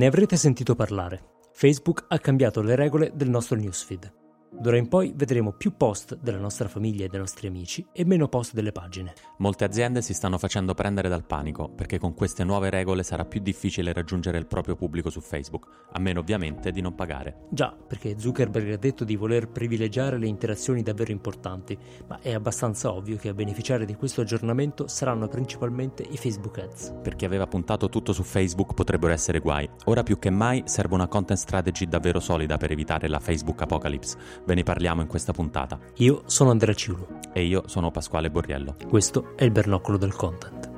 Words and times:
Ne 0.00 0.06
avrete 0.06 0.38
sentito 0.38 0.74
parlare. 0.74 1.20
Facebook 1.52 2.06
ha 2.08 2.18
cambiato 2.18 2.62
le 2.62 2.74
regole 2.74 3.12
del 3.14 3.28
nostro 3.28 3.54
newsfeed. 3.58 4.19
D'ora 4.60 4.76
in 4.76 4.88
poi 4.88 5.14
vedremo 5.16 5.52
più 5.52 5.74
post 5.74 6.18
della 6.20 6.36
nostra 6.36 6.68
famiglia 6.68 7.06
e 7.06 7.08
dei 7.08 7.18
nostri 7.18 7.46
amici 7.46 7.86
e 7.92 8.04
meno 8.04 8.28
post 8.28 8.52
delle 8.52 8.72
pagine. 8.72 9.14
Molte 9.38 9.64
aziende 9.64 10.02
si 10.02 10.12
stanno 10.12 10.36
facendo 10.36 10.74
prendere 10.74 11.08
dal 11.08 11.24
panico 11.24 11.70
perché 11.70 11.98
con 11.98 12.12
queste 12.12 12.44
nuove 12.44 12.68
regole 12.68 13.02
sarà 13.02 13.24
più 13.24 13.40
difficile 13.40 13.94
raggiungere 13.94 14.36
il 14.36 14.44
proprio 14.44 14.76
pubblico 14.76 15.08
su 15.08 15.22
Facebook, 15.22 15.66
a 15.92 15.98
meno 15.98 16.20
ovviamente 16.20 16.72
di 16.72 16.82
non 16.82 16.94
pagare. 16.94 17.46
Già, 17.48 17.74
perché 17.74 18.18
Zuckerberg 18.18 18.72
ha 18.72 18.76
detto 18.76 19.04
di 19.04 19.16
voler 19.16 19.48
privilegiare 19.48 20.18
le 20.18 20.26
interazioni 20.26 20.82
davvero 20.82 21.10
importanti, 21.10 21.78
ma 22.06 22.18
è 22.20 22.34
abbastanza 22.34 22.92
ovvio 22.92 23.16
che 23.16 23.30
a 23.30 23.34
beneficiare 23.34 23.86
di 23.86 23.94
questo 23.94 24.20
aggiornamento 24.20 24.88
saranno 24.88 25.26
principalmente 25.28 26.02
i 26.02 26.18
Facebook 26.18 26.58
Ads. 26.58 26.96
Per 27.02 27.16
chi 27.16 27.24
aveva 27.24 27.46
puntato 27.46 27.88
tutto 27.88 28.12
su 28.12 28.22
Facebook 28.22 28.74
potrebbero 28.74 29.14
essere 29.14 29.38
guai. 29.38 29.66
Ora 29.86 30.02
più 30.02 30.18
che 30.18 30.28
mai 30.28 30.64
serve 30.66 30.96
una 30.96 31.08
content 31.08 31.38
strategy 31.38 31.86
davvero 31.86 32.20
solida 32.20 32.58
per 32.58 32.72
evitare 32.72 33.08
la 33.08 33.20
Facebook 33.20 33.62
Apocalypse 33.62 34.49
Ve 34.50 34.56
ne 34.56 34.62
parliamo 34.64 35.00
in 35.00 35.06
questa 35.06 35.32
puntata. 35.32 35.78
Io 35.98 36.24
sono 36.26 36.50
Andrea 36.50 36.74
Ciulo. 36.74 37.20
E 37.32 37.44
io 37.44 37.68
sono 37.68 37.92
Pasquale 37.92 38.32
Borriello. 38.32 38.74
Questo 38.88 39.36
è 39.36 39.44
il 39.44 39.52
Bernoccolo 39.52 39.96
del 39.96 40.12
Content. 40.12 40.68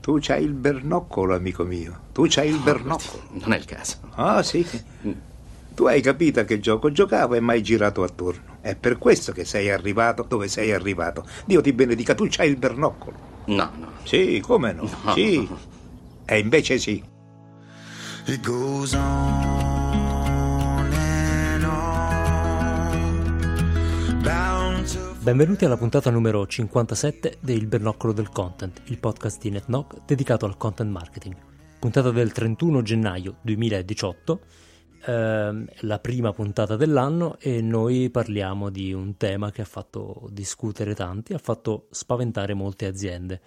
Tu 0.00 0.18
c'hai 0.20 0.42
il 0.42 0.54
bernoccolo, 0.54 1.36
amico 1.36 1.62
mio. 1.62 2.00
Tu 2.10 2.26
c'hai 2.28 2.48
il 2.48 2.58
bernoccolo. 2.58 3.22
Non 3.30 3.52
è 3.52 3.58
il 3.58 3.64
caso. 3.64 3.98
Ah, 4.14 4.42
sì. 4.42 4.66
Tu 5.74 5.86
hai 5.86 6.02
capito 6.02 6.40
a 6.40 6.44
che 6.44 6.60
gioco 6.60 6.92
giocavo 6.92 7.34
e 7.34 7.40
mai 7.40 7.62
girato 7.62 8.02
attorno. 8.02 8.58
È 8.60 8.76
per 8.76 8.98
questo 8.98 9.32
che 9.32 9.46
sei 9.46 9.70
arrivato 9.70 10.24
dove 10.28 10.46
sei 10.48 10.72
arrivato. 10.72 11.26
Dio 11.46 11.62
ti 11.62 11.72
benedica, 11.72 12.14
tu 12.14 12.26
c'hai 12.28 12.50
il 12.50 12.56
bernoccolo. 12.56 13.30
No, 13.46 13.70
no. 13.78 13.92
Sì, 14.02 14.40
come 14.40 14.72
no? 14.72 14.88
no. 15.02 15.14
Sì. 15.14 15.48
E 16.26 16.38
invece 16.38 16.78
sì. 16.78 17.02
It 18.26 18.40
goes 18.40 18.92
on 18.92 19.00
and 20.92 21.64
on. 21.64 22.02
Benvenuti 25.20 25.64
alla 25.64 25.76
puntata 25.76 26.10
numero 26.10 26.46
57 26.46 27.38
del 27.40 27.66
Bernoccolo 27.66 28.12
del 28.12 28.28
Content, 28.28 28.82
il 28.86 28.98
podcast 28.98 29.40
di 29.40 29.50
NetKnock 29.50 30.02
dedicato 30.04 30.44
al 30.46 30.56
content 30.56 30.90
marketing. 30.90 31.36
Puntata 31.78 32.10
del 32.10 32.32
31 32.32 32.82
gennaio 32.82 33.36
2018 33.40 34.40
eh, 35.04 35.64
la 35.80 35.98
prima 35.98 36.32
puntata 36.32 36.76
dell'anno 36.76 37.36
e 37.38 37.60
noi 37.60 38.10
parliamo 38.10 38.70
di 38.70 38.92
un 38.92 39.16
tema 39.16 39.50
che 39.50 39.62
ha 39.62 39.66
fatto 39.66 40.28
discutere 40.30 40.94
tanti, 40.94 41.32
ha 41.34 41.38
fatto 41.38 41.88
spaventare 41.90 42.54
molte 42.54 42.86
aziende, 42.86 43.40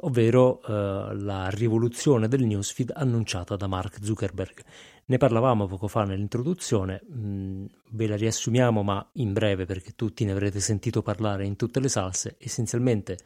ovvero 0.00 0.62
eh, 0.62 1.14
la 1.14 1.48
rivoluzione 1.50 2.28
del 2.28 2.44
newsfeed 2.44 2.92
annunciata 2.94 3.56
da 3.56 3.66
Mark 3.66 3.98
Zuckerberg. 4.02 4.64
Ne 5.08 5.18
parlavamo 5.18 5.66
poco 5.66 5.86
fa 5.86 6.04
nell'introduzione, 6.04 7.02
mh, 7.06 7.28
mm, 7.28 7.64
ve 7.90 8.06
la 8.06 8.16
riassumiamo 8.16 8.82
ma 8.82 9.06
in 9.14 9.32
breve 9.32 9.66
perché 9.66 9.92
tutti 9.94 10.24
ne 10.24 10.32
avrete 10.32 10.60
sentito 10.60 11.02
parlare 11.02 11.44
in 11.44 11.56
tutte 11.56 11.78
le 11.78 11.88
salse. 11.88 12.36
Essenzialmente 12.38 13.18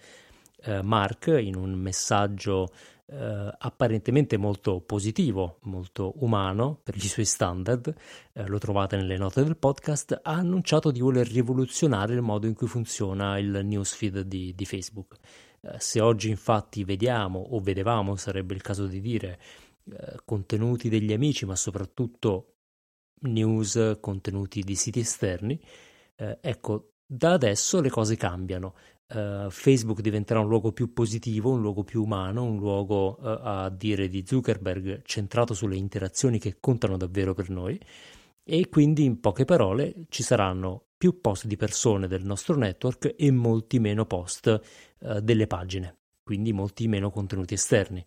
eh, 0.62 0.82
Mark 0.82 1.26
in 1.40 1.56
un 1.56 1.72
messaggio 1.72 2.68
eh, 3.12 3.54
apparentemente 3.58 4.36
molto 4.36 4.80
positivo, 4.80 5.58
molto 5.62 6.12
umano 6.18 6.78
per 6.82 6.94
i 6.96 7.00
suoi 7.00 7.24
standard, 7.24 7.92
eh, 8.32 8.46
lo 8.46 8.58
trovate 8.58 8.96
nelle 8.96 9.16
note 9.16 9.42
del 9.42 9.56
podcast, 9.56 10.20
ha 10.22 10.32
annunciato 10.32 10.90
di 10.90 11.00
voler 11.00 11.26
rivoluzionare 11.26 12.14
il 12.14 12.22
modo 12.22 12.46
in 12.46 12.54
cui 12.54 12.68
funziona 12.68 13.38
il 13.38 13.60
newsfeed 13.64 14.20
di, 14.20 14.54
di 14.54 14.64
Facebook. 14.64 15.16
Eh, 15.60 15.74
se 15.78 16.00
oggi 16.00 16.28
infatti 16.28 16.84
vediamo 16.84 17.40
o 17.40 17.58
vedevamo, 17.58 18.14
sarebbe 18.14 18.54
il 18.54 18.62
caso 18.62 18.86
di 18.86 19.00
dire, 19.00 19.40
eh, 19.90 20.20
contenuti 20.24 20.88
degli 20.88 21.12
amici, 21.12 21.44
ma 21.44 21.56
soprattutto 21.56 22.54
news, 23.22 23.96
contenuti 24.00 24.62
di 24.62 24.76
siti 24.76 25.00
esterni, 25.00 25.60
eh, 26.14 26.38
ecco, 26.40 26.92
da 27.04 27.32
adesso 27.32 27.80
le 27.80 27.90
cose 27.90 28.16
cambiano 28.16 28.74
uh, 29.14 29.50
Facebook 29.50 30.00
diventerà 30.00 30.40
un 30.40 30.48
luogo 30.48 30.72
più 30.72 30.92
positivo, 30.92 31.50
un 31.50 31.60
luogo 31.60 31.84
più 31.84 32.02
umano, 32.02 32.44
un 32.44 32.58
luogo, 32.58 33.18
uh, 33.20 33.38
a 33.42 33.70
dire 33.70 34.08
di 34.08 34.24
Zuckerberg, 34.26 35.02
centrato 35.04 35.54
sulle 35.54 35.76
interazioni 35.76 36.38
che 36.38 36.56
contano 36.60 36.96
davvero 36.96 37.34
per 37.34 37.50
noi 37.50 37.80
e 38.42 38.68
quindi 38.68 39.04
in 39.04 39.20
poche 39.20 39.44
parole 39.44 40.06
ci 40.08 40.22
saranno 40.22 40.86
più 40.96 41.20
post 41.20 41.46
di 41.46 41.56
persone 41.56 42.08
del 42.08 42.24
nostro 42.24 42.56
network 42.56 43.14
e 43.16 43.30
molti 43.30 43.78
meno 43.78 44.06
post 44.06 44.60
uh, 45.00 45.20
delle 45.20 45.46
pagine, 45.46 45.98
quindi 46.22 46.52
molti 46.52 46.88
meno 46.88 47.10
contenuti 47.10 47.54
esterni. 47.54 48.04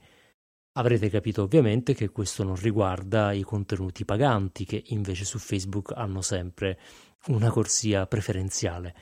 Avrete 0.76 1.10
capito 1.10 1.44
ovviamente 1.44 1.94
che 1.94 2.10
questo 2.10 2.44
non 2.44 2.56
riguarda 2.56 3.32
i 3.32 3.44
contenuti 3.44 4.06
paganti 4.06 4.66
che 4.66 4.82
invece 4.88 5.24
su 5.24 5.38
Facebook 5.38 5.92
hanno 5.96 6.22
sempre 6.22 6.80
una 7.28 7.50
corsia 7.50 8.06
preferenziale. 8.06 8.96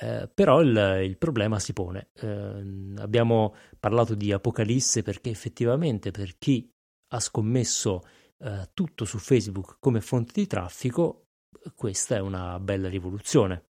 Eh, 0.00 0.28
però 0.32 0.60
il, 0.60 1.00
il, 1.04 1.16
problema 1.16 1.58
si 1.58 1.72
pone. 1.72 2.08
Eh, 2.14 2.94
abbiamo 2.96 3.54
parlato 3.78 4.14
di 4.14 4.32
Apocalisse 4.32 5.02
perché 5.02 5.30
effettivamente 5.30 6.10
per 6.10 6.36
chi 6.38 6.68
ha 7.08 7.20
scommesso 7.20 8.02
eh, 8.38 8.70
tutto 8.74 9.04
su 9.04 9.18
Facebook 9.18 9.76
come 9.78 10.00
fonte 10.00 10.32
di 10.34 10.46
traffico, 10.46 11.26
questa 11.74 12.16
è 12.16 12.20
una 12.20 12.58
bella 12.58 12.88
rivoluzione. 12.88 13.66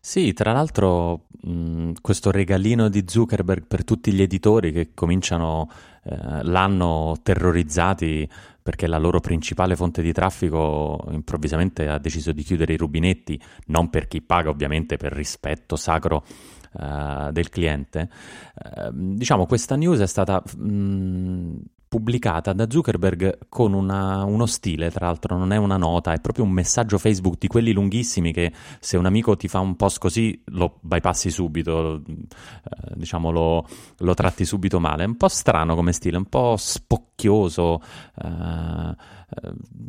Sì, 0.00 0.32
tra 0.32 0.52
l'altro 0.52 1.26
mh, 1.42 1.94
questo 2.00 2.30
regalino 2.30 2.88
di 2.88 3.04
Zuckerberg 3.06 3.66
per 3.66 3.84
tutti 3.84 4.12
gli 4.12 4.22
editori 4.22 4.70
che 4.70 4.94
cominciano 4.94 5.68
eh, 6.04 6.44
l'anno 6.44 7.16
terrorizzati 7.22 8.28
perché 8.66 8.88
la 8.88 8.98
loro 8.98 9.20
principale 9.20 9.76
fonte 9.76 10.02
di 10.02 10.12
traffico 10.12 11.06
improvvisamente 11.12 11.86
ha 11.86 11.98
deciso 11.98 12.32
di 12.32 12.42
chiudere 12.42 12.72
i 12.72 12.76
rubinetti, 12.76 13.40
non 13.66 13.90
per 13.90 14.08
chi 14.08 14.20
paga 14.20 14.50
ovviamente, 14.50 14.96
per 14.96 15.12
rispetto 15.12 15.76
sacro 15.76 16.24
uh, 16.72 17.30
del 17.30 17.48
cliente. 17.48 18.10
Uh, 18.60 18.90
diciamo, 18.92 19.46
questa 19.46 19.76
news 19.76 20.00
è 20.00 20.06
stata 20.08 20.42
mh, 20.56 21.58
pubblicata 21.88 22.52
da 22.52 22.66
Zuckerberg 22.68 23.38
con 23.48 23.72
una, 23.72 24.24
uno 24.24 24.46
stile, 24.46 24.90
tra 24.90 25.06
l'altro 25.06 25.36
non 25.36 25.52
è 25.52 25.56
una 25.56 25.76
nota, 25.76 26.12
è 26.12 26.20
proprio 26.20 26.44
un 26.44 26.50
messaggio 26.50 26.98
Facebook 26.98 27.36
di 27.38 27.46
quelli 27.46 27.72
lunghissimi 27.72 28.32
che 28.32 28.52
se 28.80 28.96
un 28.96 29.06
amico 29.06 29.36
ti 29.36 29.48
fa 29.48 29.60
un 29.60 29.76
post 29.76 29.98
così 29.98 30.42
lo 30.46 30.78
bypassi 30.80 31.30
subito, 31.30 32.02
eh, 32.06 32.94
diciamo 32.94 33.30
lo, 33.30 33.66
lo, 33.98 34.14
tratti 34.14 34.44
subito 34.44 34.80
male. 34.80 35.04
È 35.04 35.06
un 35.06 35.16
po' 35.16 35.28
strano 35.28 35.74
come 35.74 35.92
stile, 35.92 36.16
un 36.16 36.26
po' 36.26 36.56
spocchioso, 36.56 37.80
eh, 38.16 38.94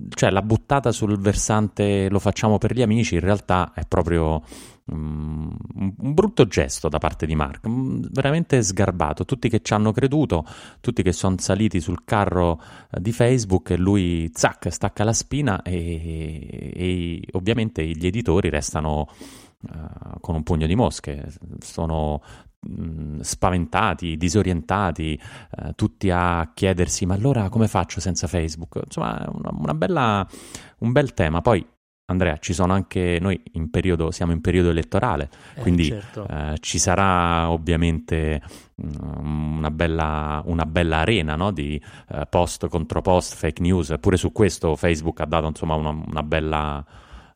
cioè 0.09 0.29
la 0.29 0.41
buttata 0.41 0.91
sul 0.91 1.17
versante 1.19 2.09
lo 2.09 2.19
facciamo 2.19 2.57
per 2.57 2.73
gli 2.73 2.81
amici 2.81 3.15
in 3.15 3.21
realtà 3.21 3.71
è 3.73 3.85
proprio 3.87 4.41
Mm, 4.89 5.49
un 5.97 6.13
brutto 6.13 6.45
gesto 6.47 6.87
da 6.87 6.97
parte 6.97 7.25
di 7.25 7.35
Mark, 7.35 7.67
mm, 7.67 8.05
veramente 8.11 8.61
sgarbato. 8.63 9.25
Tutti 9.25 9.49
che 9.49 9.61
ci 9.61 9.73
hanno 9.73 9.91
creduto, 9.91 10.45
tutti 10.79 11.03
che 11.03 11.11
sono 11.11 11.35
saliti 11.39 11.81
sul 11.81 12.05
carro 12.05 12.61
eh, 12.91 13.01
di 13.01 13.11
Facebook 13.11 13.71
e 13.71 13.77
lui, 13.77 14.29
zac, 14.33 14.71
stacca 14.71 15.03
la 15.03 15.11
spina 15.11 15.61
e, 15.61 16.71
e 16.73 17.21
ovviamente 17.33 17.85
gli 17.85 18.05
editori 18.07 18.49
restano 18.49 19.09
uh, 19.61 20.19
con 20.21 20.35
un 20.35 20.43
pugno 20.43 20.67
di 20.67 20.75
mosche, 20.75 21.33
sono 21.59 22.21
mm, 22.69 23.19
spaventati, 23.19 24.15
disorientati, 24.15 25.19
uh, 25.57 25.71
tutti 25.75 26.09
a 26.11 26.49
chiedersi 26.53 27.05
ma 27.05 27.15
allora 27.15 27.49
come 27.49 27.67
faccio 27.67 27.99
senza 27.99 28.27
Facebook? 28.27 28.79
Insomma, 28.85 29.29
una, 29.33 29.49
una 29.53 29.73
bella, 29.73 30.25
un 30.79 30.91
bel 30.93 31.13
tema. 31.13 31.41
Poi 31.41 31.75
Andrea, 32.09 32.37
ci 32.37 32.53
sono 32.53 32.71
anche 32.71 33.17
noi 33.19 33.41
in 33.53 33.69
periodo, 33.69 34.11
siamo 34.11 34.31
in 34.31 34.39
periodo 34.39 34.69
elettorale, 34.69 35.29
eh, 35.55 35.59
quindi 35.59 35.87
certo. 35.87 36.25
eh, 36.25 36.55
ci 36.61 36.79
sarà 36.79 37.51
ovviamente 37.51 38.41
um, 38.75 39.57
una, 39.57 39.69
bella, 39.71 40.41
una, 40.45 40.65
bella, 40.65 40.99
arena 40.99 41.35
no? 41.35 41.51
di 41.51 41.81
uh, 42.11 42.21
post 42.29 42.69
contro 42.69 43.01
post, 43.01 43.35
fake 43.35 43.61
news. 43.61 43.93
Pure 43.99 44.15
su 44.15 44.31
questo 44.31 44.77
Facebook 44.77 45.19
ha 45.19 45.25
dato 45.25 45.47
insomma 45.47 45.75
una, 45.75 45.89
una 45.89 46.23
bella, 46.23 46.85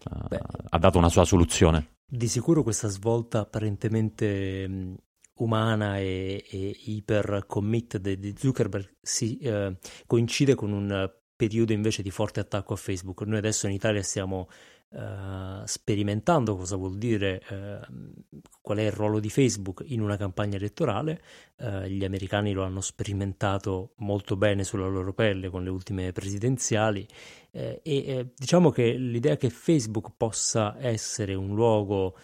uh, 0.10 0.38
ha 0.70 0.78
dato 0.78 0.98
una 0.98 1.10
sua 1.10 1.26
soluzione. 1.26 1.96
Di 2.06 2.30
sicuro 2.30 2.64
questa 2.64 2.88
svolta 2.88 3.40
apparentemente 3.40 4.66
um, 4.70 4.96
umana 5.40 6.00
e, 6.00 6.46
e 6.50 6.80
iper 6.86 7.44
committed 7.46 8.10
di 8.10 8.34
Zuckerberg 8.38 8.90
si, 9.02 9.38
uh, 9.44 9.76
coincide 10.08 10.56
con 10.56 10.72
un 10.72 11.12
periodo 11.42 11.74
invece 11.74 12.04
di 12.04 12.12
forte 12.12 12.40
attacco 12.40 12.74
a 12.74 12.76
Facebook. 12.76 13.22
Noi 13.22 13.40
adesso 13.40 13.66
in 13.66 13.74
Italia 13.74 14.04
stiamo 14.04 14.48
Uh, 14.94 15.64
sperimentando 15.64 16.58
cosa 16.58 16.76
vuol 16.76 16.98
dire, 16.98 17.42
uh, 17.50 18.14
qual 18.62 18.78
è 18.80 18.82
il 18.82 18.92
ruolo 18.92 19.22
di 19.22 19.30
Facebook 19.30 19.86
in 19.86 20.02
una 20.02 20.18
campagna 20.18 20.58
elettorale. 20.58 21.22
Uh, 21.56 21.84
gli 21.84 22.04
americani 22.04 22.52
lo 22.52 22.64
hanno 22.64 22.82
sperimentato 22.82 23.94
molto 24.00 24.36
bene 24.36 24.66
sulla 24.66 24.88
loro 24.88 25.14
pelle 25.14 25.48
con 25.48 25.64
le 25.64 25.70
ultime 25.70 26.12
presidenziali 26.12 27.08
e 27.52 28.32
diciamo 28.38 28.70
che 28.70 28.92
l'idea 28.92 29.38
che 29.38 29.50
Facebook 29.50 30.12
possa 30.18 30.76
essere 30.78 31.36
un 31.36 31.56
luogo 31.56 32.18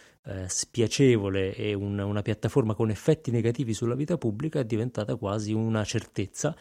spiacevole 0.48 1.56
e 1.56 1.74
un, 1.74 2.00
una 2.00 2.22
piattaforma 2.22 2.76
con 2.76 2.90
effetti 2.90 3.32
negativi 3.32 3.74
sulla 3.74 3.96
vita 3.96 4.18
pubblica 4.18 4.60
è 4.60 4.66
diventata 4.66 5.16
quasi 5.16 5.54
una 5.54 5.86
certezza 5.86 6.54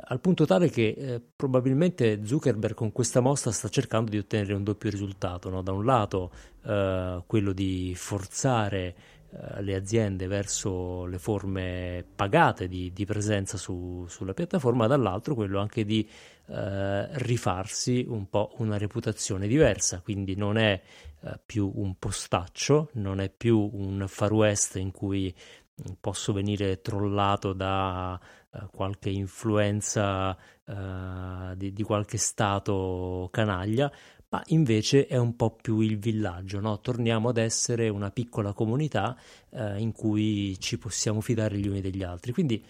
al 0.00 0.20
punto 0.20 0.46
tale 0.46 0.70
che 0.70 0.94
eh, 0.96 1.20
probabilmente 1.34 2.24
Zuckerberg 2.24 2.74
con 2.74 2.92
questa 2.92 3.20
mossa 3.20 3.50
sta 3.50 3.68
cercando 3.68 4.10
di 4.10 4.18
ottenere 4.18 4.54
un 4.54 4.64
doppio 4.64 4.90
risultato, 4.90 5.50
no? 5.50 5.62
da 5.62 5.72
un 5.72 5.84
lato 5.84 6.32
eh, 6.64 7.22
quello 7.26 7.52
di 7.52 7.92
forzare 7.94 8.94
eh, 9.30 9.62
le 9.62 9.74
aziende 9.74 10.26
verso 10.26 11.04
le 11.06 11.18
forme 11.18 12.04
pagate 12.14 12.68
di, 12.68 12.92
di 12.92 13.04
presenza 13.04 13.56
su, 13.56 14.06
sulla 14.08 14.34
piattaforma, 14.34 14.86
dall'altro 14.86 15.34
quello 15.34 15.60
anche 15.60 15.84
di 15.84 16.08
eh, 16.46 17.08
rifarsi 17.18 18.04
un 18.08 18.28
po' 18.28 18.54
una 18.58 18.78
reputazione 18.78 19.46
diversa, 19.46 20.00
quindi 20.00 20.36
non 20.36 20.56
è 20.56 20.80
eh, 21.20 21.40
più 21.44 21.70
un 21.74 21.96
postaccio, 21.98 22.90
non 22.94 23.20
è 23.20 23.28
più 23.28 23.70
un 23.72 24.04
far 24.08 24.32
west 24.32 24.76
in 24.76 24.90
cui 24.90 25.34
posso 26.00 26.32
venire 26.32 26.80
trollato 26.80 27.52
da 27.52 28.20
qualche 28.70 29.10
influenza 29.10 30.36
uh, 30.64 31.54
di, 31.56 31.72
di, 31.72 31.82
qualche 31.82 32.18
stato 32.18 33.28
canaglia, 33.32 33.90
ma 34.28 34.42
invece 34.46 35.06
è 35.06 35.16
un 35.16 35.36
po' 35.36 35.56
più 35.56 35.80
il 35.80 35.98
villaggio, 35.98 36.60
no? 36.60 36.80
torniamo 36.80 37.30
ad 37.30 37.38
essere 37.38 37.88
una 37.88 38.10
piccola 38.10 38.52
comunità 38.52 39.16
uh, 39.50 39.76
in 39.76 39.92
cui 39.92 40.58
ci 40.58 40.78
possiamo 40.78 41.20
fidare 41.20 41.58
gli 41.58 41.68
uni 41.68 41.80
degli 41.80 42.02
altri. 42.02 42.32
Quindi 42.32 42.64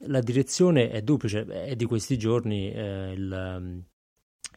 la 0.00 0.20
direzione 0.20 0.90
è 0.90 1.02
duplice, 1.02 1.46
è 1.46 1.74
di 1.74 1.84
questi 1.84 2.18
giorni 2.18 2.66
il, 2.66 3.56
um, 3.58 3.82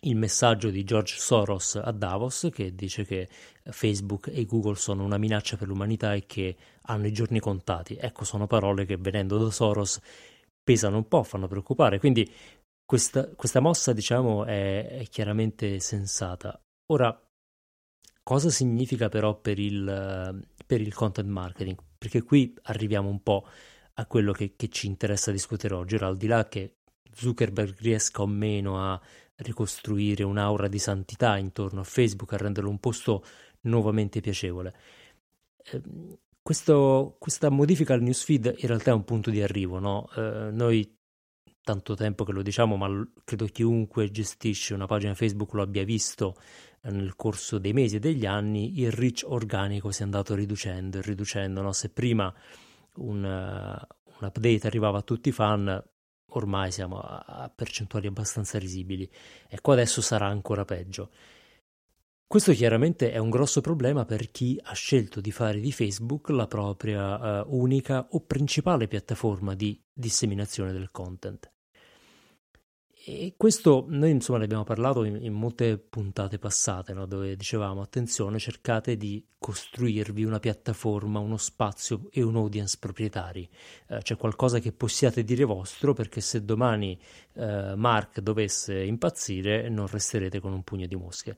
il 0.02 0.16
messaggio 0.16 0.70
di 0.70 0.84
George 0.84 1.16
Soros 1.18 1.76
a 1.76 1.92
Davos 1.92 2.50
che 2.52 2.74
dice 2.74 3.04
che 3.04 3.28
Facebook 3.64 4.30
e 4.34 4.46
Google 4.46 4.76
sono 4.76 5.04
una 5.04 5.18
minaccia 5.18 5.58
per 5.58 5.68
l'umanità 5.68 6.14
e 6.14 6.26
che 6.26 6.56
hanno 6.84 7.08
i 7.08 7.12
giorni 7.12 7.40
contati. 7.40 7.98
Ecco, 8.00 8.24
sono 8.24 8.48
parole 8.48 8.86
che 8.86 8.98
venendo 8.98 9.38
da 9.38 9.52
Soros 9.52 10.00
pesano 10.64 10.98
un 10.98 11.08
po', 11.08 11.24
fanno 11.24 11.48
preoccupare. 11.48 12.00
Quindi 12.00 12.32
questa, 12.86 13.28
questa 13.36 13.60
mossa, 13.60 13.94
diciamo, 13.94 14.46
è, 14.46 15.00
è, 15.00 15.08
chiaramente 15.08 15.80
sensata. 15.80 16.60
Ora, 16.88 17.16
cosa 18.24 18.50
significa 18.50 19.10
però 19.10 19.40
per 19.40 19.60
il, 19.60 20.48
per 20.66 20.82
il, 20.82 20.94
content 20.94 21.28
marketing? 21.28 21.78
Perché 21.98 22.24
qui 22.24 22.54
arriviamo 22.64 23.10
un 23.10 23.22
po' 23.22 23.48
a 23.94 24.06
quello 24.06 24.32
che, 24.32 24.56
che 24.56 24.70
ci 24.70 24.88
interessa 24.88 25.32
discutere 25.32 25.76
oggi. 25.76 25.96
Ora, 25.96 26.08
al 26.08 26.18
di 26.18 26.28
là 26.28 26.48
che 26.48 26.78
Zuckerberg 27.12 27.78
riesca 27.80 28.22
o 28.22 28.28
meno 28.28 28.80
a 28.80 29.00
ricostruire 29.38 30.24
un'aura 30.24 30.68
di 30.68 30.80
santità 30.80 31.38
intorno 31.38 31.82
a 31.82 31.84
Facebook, 31.84 32.34
a 32.34 32.38
renderlo 32.38 32.70
un 32.70 32.80
posto 32.80 33.24
nuovamente 33.62 34.20
piacevole. 34.20 34.76
Eh, 36.50 36.54
questo, 36.54 37.16
questa 37.20 37.50
modifica 37.50 37.94
al 37.94 38.02
newsfeed 38.02 38.56
in 38.58 38.68
realtà 38.68 38.90
è 38.92 38.94
un 38.94 39.04
punto 39.04 39.30
di 39.30 39.42
arrivo, 39.42 39.78
no? 39.78 40.10
eh, 40.16 40.50
noi 40.52 40.98
tanto 41.62 41.94
tempo 41.94 42.24
che 42.24 42.32
lo 42.32 42.42
diciamo, 42.42 42.76
ma 42.76 42.90
credo 43.24 43.46
chiunque 43.46 44.10
gestisce 44.10 44.74
una 44.74 44.88
pagina 44.88 45.14
Facebook 45.14 45.54
lo 45.54 45.62
abbia 45.62 45.84
visto 45.84 46.36
eh, 46.82 46.90
nel 46.90 47.16
corso 47.16 47.60
dei 47.60 47.74
mesi 47.74 47.98
e 47.98 48.00
degli 48.00 48.26
anni, 48.26 48.80
il 48.80 48.92
reach 48.92 49.24
organico 49.28 49.92
si 49.92 50.02
è 50.02 50.06
andato 50.06 50.34
riducendo 50.34 50.98
e 50.98 51.02
riducendo. 51.02 51.62
No? 51.62 51.72
Se 51.72 51.90
prima 51.90 52.34
un, 52.96 53.24
uh, 53.24 54.12
un 54.20 54.28
update 54.28 54.66
arrivava 54.66 54.98
a 54.98 55.04
tutti 55.04 55.30
i 55.30 55.32
fan, 55.32 55.84
ormai 56.32 56.72
siamo 56.72 57.00
a 57.00 57.52
percentuali 57.54 58.08
abbastanza 58.08 58.58
risibili. 58.58 59.08
Ecco, 59.48 59.72
adesso 59.72 60.02
sarà 60.02 60.26
ancora 60.26 60.66
peggio. 60.66 61.12
Questo 62.30 62.54
chiaramente 62.54 63.12
è 63.12 63.18
un 63.18 63.32
grosso 63.32 63.60
problema 63.60 64.06
per 64.06 64.30
chi 64.30 64.56
ha 64.62 64.74
scelto 64.74 65.20
di 65.20 65.32
fare 65.32 65.60
di 65.60 65.72
Facebook 65.72 66.30
la 66.30 66.46
propria 66.46 67.42
uh, 67.42 67.58
unica 67.60 68.06
o 68.12 68.20
principale 68.20 68.88
piattaforma 68.88 69.56
di 69.56 69.82
disseminazione 69.92 70.72
del 70.72 70.92
content. 70.92 71.52
E 73.04 73.34
questo 73.36 73.86
noi 73.88 74.12
insomma 74.12 74.38
ne 74.38 74.44
abbiamo 74.44 74.64
parlato 74.64 75.06
in, 75.06 75.16
in 75.24 75.34
molte 75.34 75.80
puntate 75.80 76.38
passate, 76.38 76.94
no? 76.94 77.08
dove 77.08 77.36
dicevamo 77.36 77.82
attenzione, 77.82 78.38
cercate 78.38 78.96
di 78.96 79.26
costruirvi 79.40 80.24
una 80.24 80.38
piattaforma, 80.38 81.18
uno 81.18 81.38
spazio 81.38 82.10
e 82.12 82.22
un 82.22 82.36
audience 82.36 82.78
proprietari. 82.80 83.50
Eh, 83.88 84.04
c'è 84.04 84.18
qualcosa 84.18 84.60
che 84.60 84.72
possiate 84.72 85.24
dire 85.24 85.46
vostro 85.46 85.94
perché 85.94 86.22
se 86.22 86.46
domani 86.46 86.96
eh, 87.34 87.74
Mark 87.76 88.20
dovesse 88.20 88.84
impazzire 88.84 89.68
non 89.68 89.88
resterete 89.88 90.40
con 90.40 90.54
un 90.54 90.62
pugno 90.62 90.86
di 90.86 90.96
mosche. 90.96 91.36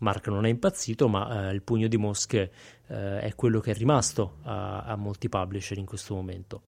Mark 0.00 0.26
non 0.28 0.46
è 0.46 0.48
impazzito, 0.48 1.08
ma 1.08 1.48
eh, 1.48 1.54
il 1.54 1.62
pugno 1.62 1.88
di 1.88 1.96
mosche 1.96 2.52
eh, 2.88 3.20
è 3.20 3.34
quello 3.34 3.60
che 3.60 3.70
è 3.70 3.74
rimasto 3.74 4.38
a, 4.42 4.82
a 4.82 4.96
molti 4.96 5.28
publisher 5.28 5.78
in 5.78 5.86
questo 5.86 6.14
momento. 6.14 6.62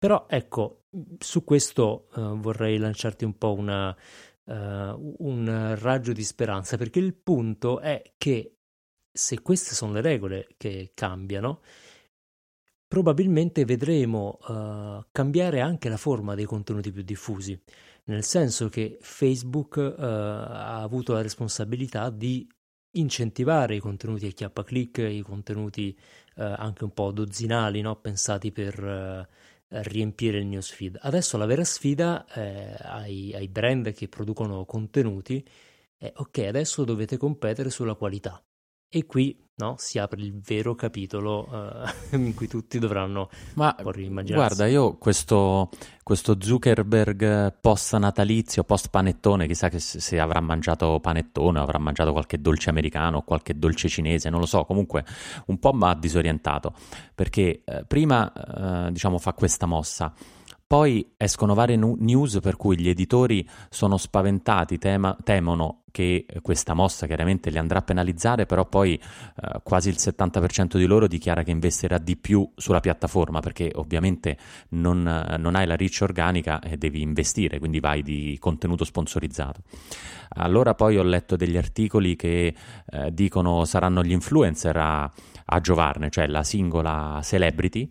Però 0.00 0.24
ecco, 0.30 0.84
su 1.18 1.44
questo 1.44 2.08
uh, 2.14 2.38
vorrei 2.38 2.78
lanciarti 2.78 3.26
un 3.26 3.36
po' 3.36 3.52
una, 3.52 3.94
uh, 4.44 5.14
un 5.18 5.74
raggio 5.78 6.14
di 6.14 6.24
speranza, 6.24 6.78
perché 6.78 7.00
il 7.00 7.12
punto 7.12 7.80
è 7.80 8.14
che 8.16 8.54
se 9.12 9.42
queste 9.42 9.74
sono 9.74 9.92
le 9.92 10.00
regole 10.00 10.48
che 10.56 10.92
cambiano, 10.94 11.60
probabilmente 12.88 13.66
vedremo 13.66 14.38
uh, 14.48 15.04
cambiare 15.12 15.60
anche 15.60 15.90
la 15.90 15.98
forma 15.98 16.34
dei 16.34 16.46
contenuti 16.46 16.90
più 16.92 17.02
diffusi, 17.02 17.62
nel 18.04 18.24
senso 18.24 18.70
che 18.70 18.96
Facebook 19.02 19.76
ha 19.76 20.80
avuto 20.80 21.12
la 21.12 21.20
responsabilità 21.20 22.08
di 22.08 22.48
incentivare 22.92 23.76
i 23.76 23.80
contenuti 23.80 24.26
a 24.26 24.30
chiappa 24.30 24.64
click, 24.64 24.98
i 24.98 25.22
contenuti 25.22 25.96
anche 26.34 26.84
un 26.84 26.94
po' 26.94 27.12
dozzinali, 27.12 27.82
no? 27.82 27.96
pensati 27.96 28.50
per 28.50 29.28
riempire 29.68 30.38
il 30.38 30.46
newsfeed. 30.46 30.98
Adesso 31.00 31.36
la 31.36 31.46
vera 31.46 31.64
sfida 31.64 32.26
eh, 32.32 32.74
ai, 32.78 33.32
ai, 33.34 33.48
brand 33.48 33.92
che 33.92 34.08
producono 34.08 34.64
contenuti 34.64 35.46
è 35.96 36.12
ok, 36.14 36.38
adesso 36.38 36.84
dovete 36.84 37.16
competere 37.16 37.70
sulla 37.70 37.94
qualità. 37.94 38.42
E 38.92 39.06
qui 39.06 39.36
no, 39.54 39.76
si 39.78 40.00
apre 40.00 40.20
il 40.20 40.40
vero 40.40 40.74
capitolo 40.74 41.46
uh, 41.48 41.88
in 42.16 42.34
cui 42.34 42.48
tutti 42.48 42.80
dovranno 42.80 43.30
Ma 43.54 43.76
guarda, 44.34 44.66
io 44.66 44.96
questo, 44.96 45.68
questo 46.02 46.36
Zuckerberg 46.40 47.58
post 47.60 47.94
natalizio, 47.96 48.64
post 48.64 48.88
panettone, 48.90 49.46
chissà 49.46 49.68
che 49.68 49.78
se, 49.78 50.00
se 50.00 50.18
avrà 50.18 50.40
mangiato 50.40 50.98
panettone, 50.98 51.60
avrà 51.60 51.78
mangiato 51.78 52.10
qualche 52.10 52.40
dolce 52.40 52.70
americano, 52.70 53.22
qualche 53.22 53.56
dolce 53.56 53.88
cinese, 53.88 54.28
non 54.28 54.40
lo 54.40 54.46
so, 54.46 54.64
comunque 54.64 55.04
un 55.46 55.60
po' 55.60 55.72
mi 55.72 55.84
ha 55.84 55.94
disorientato, 55.94 56.74
perché 57.14 57.62
eh, 57.64 57.84
prima 57.86 58.32
eh, 58.32 58.90
diciamo 58.90 59.18
fa 59.18 59.34
questa 59.34 59.66
mossa 59.66 60.12
poi 60.70 61.14
escono 61.16 61.54
varie 61.54 61.74
news 61.74 62.38
per 62.40 62.54
cui 62.54 62.78
gli 62.78 62.88
editori 62.88 63.44
sono 63.70 63.96
spaventati, 63.96 64.78
tema, 64.78 65.16
temono 65.20 65.80
che 65.90 66.24
questa 66.42 66.74
mossa 66.74 67.08
chiaramente 67.08 67.50
li 67.50 67.58
andrà 67.58 67.80
a 67.80 67.82
penalizzare, 67.82 68.46
però 68.46 68.64
poi 68.66 68.94
eh, 68.94 69.60
quasi 69.64 69.88
il 69.88 69.96
70% 69.98 70.76
di 70.76 70.86
loro 70.86 71.08
dichiara 71.08 71.42
che 71.42 71.50
investirà 71.50 71.98
di 71.98 72.16
più 72.16 72.48
sulla 72.54 72.78
piattaforma 72.78 73.40
perché 73.40 73.72
ovviamente 73.74 74.36
non, 74.68 75.02
non 75.38 75.56
hai 75.56 75.66
la 75.66 75.74
reach 75.74 75.98
organica 76.02 76.60
e 76.60 76.76
devi 76.76 77.02
investire, 77.02 77.58
quindi 77.58 77.80
vai 77.80 78.04
di 78.04 78.36
contenuto 78.38 78.84
sponsorizzato. 78.84 79.62
Allora 80.34 80.76
poi 80.76 80.98
ho 80.98 81.02
letto 81.02 81.34
degli 81.34 81.56
articoli 81.56 82.14
che 82.14 82.54
eh, 82.92 83.12
dicono 83.12 83.64
saranno 83.64 84.04
gli 84.04 84.12
influencer 84.12 84.76
a, 84.76 85.10
a 85.46 85.60
giovarne, 85.60 86.10
cioè 86.10 86.28
la 86.28 86.44
singola 86.44 87.18
celebrity 87.24 87.90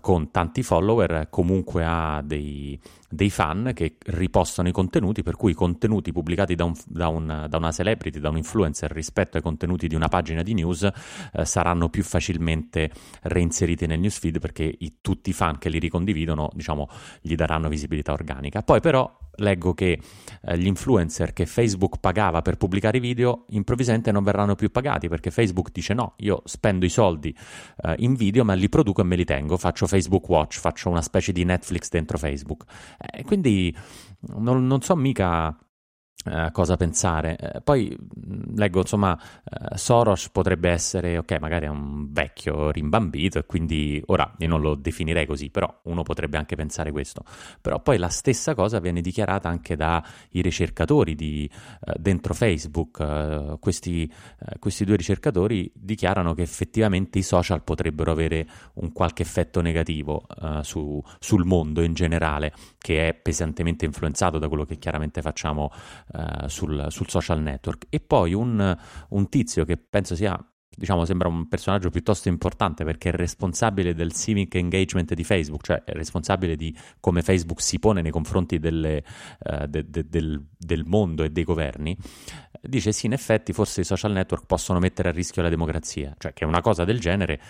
con 0.00 0.30
tanti 0.30 0.62
follower 0.62 1.28
comunque 1.30 1.84
ha 1.84 2.22
dei, 2.24 2.78
dei, 3.10 3.30
fan 3.30 3.72
che 3.74 3.96
ripostano 4.06 4.68
i 4.68 4.72
contenuti, 4.72 5.22
per 5.22 5.36
cui 5.36 5.52
i 5.52 5.54
contenuti 5.54 6.12
pubblicati 6.12 6.54
da, 6.54 6.64
un, 6.64 6.74
da, 6.86 7.08
un, 7.08 7.46
da, 7.48 7.56
una 7.56 7.72
celebrity, 7.72 8.20
da 8.20 8.28
un 8.28 8.36
influencer 8.36 8.90
rispetto 8.90 9.36
ai 9.36 9.42
contenuti 9.42 9.88
di 9.88 9.94
una 9.94 10.08
pagina 10.08 10.42
di 10.42 10.54
news 10.54 10.88
eh, 11.32 11.44
saranno 11.44 11.88
più 11.88 12.02
facilmente 12.02 12.90
reinseriti 13.22 13.86
nel 13.86 14.00
newsfeed 14.00 14.38
perché 14.38 14.74
i, 14.78 14.98
tutti 15.00 15.30
i 15.30 15.32
fan 15.32 15.58
che 15.58 15.68
li 15.68 15.78
ricondividono 15.78 16.50
diciamo, 16.52 16.88
gli 17.20 17.34
daranno 17.34 17.68
visibilità 17.68 18.12
organica. 18.12 18.62
Poi 18.62 18.80
però 18.80 19.18
leggo 19.40 19.74
che 19.74 19.98
eh, 20.42 20.58
gli 20.58 20.66
influencer 20.66 21.32
che 21.32 21.46
Facebook 21.46 21.98
pagava 21.98 22.42
per 22.42 22.56
pubblicare 22.56 22.98
i 22.98 23.00
video 23.00 23.44
improvvisamente 23.50 24.12
non 24.12 24.22
verranno 24.22 24.54
più 24.54 24.70
pagati 24.70 25.08
perché 25.08 25.30
Facebook 25.30 25.70
dice 25.72 25.94
no, 25.94 26.14
io 26.18 26.42
spendo 26.44 26.84
i 26.84 26.88
soldi 26.88 27.34
eh, 27.82 27.94
in 27.98 28.14
video 28.14 28.44
ma 28.44 28.54
li 28.54 28.68
produco 28.68 29.00
e 29.00 29.04
me 29.04 29.16
li 29.16 29.24
tengo, 29.24 29.56
faccio 29.56 29.86
Facebook 29.86 30.28
Watch, 30.28 30.58
faccio 30.58 30.88
una 30.88 31.02
specie 31.02 31.32
di 31.32 31.44
Netflix 31.44 31.88
dentro 31.88 32.18
Facebook. 32.18 32.64
Eh, 33.00 33.24
quindi 33.24 33.74
non, 34.36 34.66
non 34.66 34.82
so 34.82 34.94
mica 34.94 35.56
Uh, 36.22 36.50
cosa 36.52 36.76
pensare. 36.76 37.38
Uh, 37.40 37.62
poi 37.64 37.96
mh, 37.96 38.54
leggo, 38.56 38.80
insomma, 38.80 39.18
uh, 39.18 39.74
Soros 39.74 40.28
potrebbe 40.28 40.68
essere, 40.68 41.16
ok, 41.16 41.38
magari 41.40 41.64
è 41.64 41.70
un 41.70 42.12
vecchio 42.12 42.70
rimbambito 42.70 43.38
e 43.38 43.46
quindi 43.46 44.02
ora 44.08 44.30
io 44.36 44.46
non 44.46 44.60
lo 44.60 44.74
definirei 44.74 45.24
così, 45.24 45.48
però 45.48 45.80
uno 45.84 46.02
potrebbe 46.02 46.36
anche 46.36 46.56
pensare 46.56 46.92
questo. 46.92 47.24
Però 47.62 47.80
poi 47.80 47.96
la 47.96 48.10
stessa 48.10 48.54
cosa 48.54 48.80
viene 48.80 49.00
dichiarata 49.00 49.48
anche 49.48 49.76
dai 49.76 50.02
ricercatori 50.30 51.14
di, 51.14 51.48
dentro 51.96 52.34
Facebook. 52.34 53.58
Questi, 53.58 54.10
questi, 54.58 54.84
due 54.84 54.96
ricercatori 54.96 55.70
dichiarano 55.74 56.34
che 56.34 56.42
effettivamente 56.42 57.18
i 57.18 57.22
social 57.22 57.62
potrebbero 57.62 58.12
avere 58.12 58.46
un 58.74 58.92
qualche 58.92 59.22
effetto 59.22 59.62
negativo 59.62 60.26
su, 60.62 61.02
sul 61.18 61.46
mondo 61.46 61.80
in 61.82 61.94
generale, 61.94 62.52
che 62.78 63.08
è 63.08 63.14
pesantemente 63.14 63.86
influenzato 63.86 64.38
da 64.38 64.48
quello 64.48 64.64
che 64.64 64.76
chiaramente 64.76 65.22
facciamo 65.22 65.70
uh, 66.12 66.46
sul, 66.46 66.86
sul, 66.88 67.08
social 67.08 67.40
network. 67.40 67.86
E 67.88 68.00
poi 68.00 68.34
un, 68.34 68.76
un 69.08 69.28
tizio 69.28 69.64
che 69.64 69.76
penso 69.76 70.14
sia 70.14 70.38
diciamo, 70.80 71.04
sembra 71.04 71.28
un 71.28 71.46
personaggio 71.48 71.90
piuttosto 71.90 72.28
importante 72.28 72.84
perché 72.84 73.10
è 73.10 73.12
responsabile 73.12 73.92
del 73.92 74.12
civic 74.12 74.54
engagement 74.54 75.12
di 75.12 75.24
Facebook, 75.24 75.62
cioè 75.62 75.84
è 75.84 75.92
responsabile 75.92 76.56
di 76.56 76.74
come 77.00 77.22
Facebook 77.22 77.60
si 77.60 77.78
pone 77.78 78.00
nei 78.00 78.10
confronti 78.10 78.58
delle, 78.58 79.04
uh, 79.40 79.66
de, 79.66 79.90
de, 79.90 80.08
del, 80.08 80.42
del, 80.56 80.84
mondo 80.86 81.22
e 81.22 81.30
dei 81.30 81.44
governi, 81.44 81.94
dice 82.60 82.92
sì, 82.92 83.06
in 83.06 83.12
effetti 83.12 83.52
forse 83.52 83.80
i 83.80 83.84
social 83.84 84.12
network 84.12 84.44
possono 84.46 84.78
mettere 84.78 85.08
a 85.08 85.12
rischio 85.12 85.42
la 85.42 85.48
democrazia, 85.48 86.14
cioè 86.18 86.32
che 86.32 86.44
una 86.44 86.60
cosa 86.60 86.84
del 86.84 87.00
genere, 87.00 87.40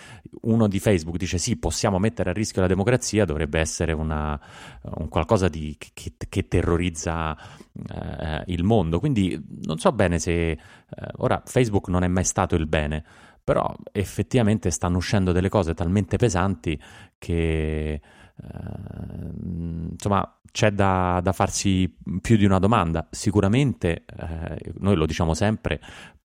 uno 0.41 0.67
di 0.67 0.79
Facebook 0.79 1.17
dice 1.17 1.37
sì, 1.37 1.57
possiamo 1.57 1.99
mettere 1.99 2.29
a 2.29 2.33
rischio 2.33 2.61
la 2.61 2.67
democrazia, 2.67 3.25
dovrebbe 3.25 3.59
essere 3.59 3.91
una, 3.91 4.39
un 4.95 5.09
qualcosa 5.09 5.47
di, 5.47 5.75
che, 5.77 6.13
che, 6.29 6.47
terrorizza 6.47 7.31
uh, 7.31 8.43
il 8.45 8.63
mondo, 8.63 8.99
quindi 8.99 9.39
non 9.65 9.77
so 9.77 9.91
bene 9.91 10.19
se 10.19 10.57
uh, 10.57 11.05
ora 11.17 11.41
Facebook 11.45 11.89
non 11.89 12.03
è 12.03 12.07
mai 12.07 12.23
stato 12.23 12.55
il 12.55 12.67
bene, 12.67 13.03
però 13.43 13.73
effettivamente 13.91 14.69
stanno 14.69 14.97
uscendo 14.97 15.31
delle 15.31 15.49
cose 15.49 15.73
talmente 15.73 16.17
pesanti 16.17 16.79
che 17.17 17.99
insomma 19.91 20.39
c'è 20.51 20.71
da, 20.71 21.19
da, 21.23 21.31
farsi 21.31 21.95
più 22.21 22.35
di 22.37 22.45
una 22.45 22.59
domanda. 22.59 23.07
Sicuramente, 23.09 24.03
eh, 24.05 24.73
noi 24.79 24.95
lo 24.95 25.05
diciamo 25.05 25.33
sempre, 25.33 25.79